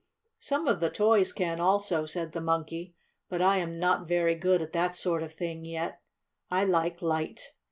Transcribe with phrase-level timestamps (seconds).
[0.39, 2.95] "Some of the toys can, also," said the Monkey.
[3.29, 6.01] "But I am not very good at that sort of thing yet.
[6.49, 7.51] I like light.